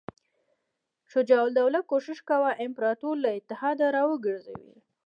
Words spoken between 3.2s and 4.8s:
له اتحاد را وګرځوي.